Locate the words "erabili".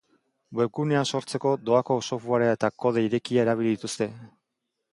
3.47-3.75